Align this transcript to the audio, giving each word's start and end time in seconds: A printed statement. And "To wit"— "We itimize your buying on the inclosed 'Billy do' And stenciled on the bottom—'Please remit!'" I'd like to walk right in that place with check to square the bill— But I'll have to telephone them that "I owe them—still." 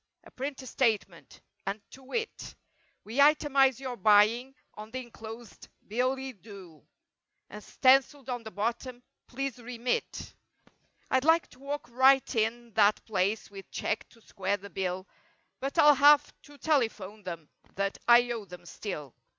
A 0.23 0.31
printed 0.31 0.67
statement. 0.67 1.41
And 1.67 1.79
"To 1.91 2.01
wit"— 2.01 2.55
"We 3.03 3.17
itimize 3.21 3.79
your 3.79 3.95
buying 3.97 4.55
on 4.73 4.89
the 4.89 4.99
inclosed 4.99 5.67
'Billy 5.87 6.33
do' 6.33 6.83
And 7.51 7.63
stenciled 7.63 8.27
on 8.27 8.41
the 8.41 8.49
bottom—'Please 8.49 9.59
remit!'" 9.59 10.33
I'd 11.11 11.23
like 11.23 11.47
to 11.49 11.59
walk 11.59 11.87
right 11.91 12.35
in 12.35 12.73
that 12.73 13.05
place 13.05 13.51
with 13.51 13.69
check 13.69 14.09
to 14.09 14.21
square 14.23 14.57
the 14.57 14.71
bill— 14.71 15.05
But 15.59 15.77
I'll 15.77 15.93
have 15.93 16.33
to 16.45 16.57
telephone 16.57 17.21
them 17.21 17.47
that 17.75 17.99
"I 18.07 18.31
owe 18.31 18.45
them—still." 18.45 19.13